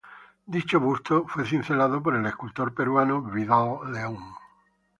Dicho 0.55 0.79
busto 0.79 1.27
fue 1.27 1.45
cincelado 1.45 2.01
por 2.01 2.15
el 2.15 2.25
escultor 2.25 2.73
peruano 2.73 3.21
Vidal 3.21 3.93
León. 3.93 4.17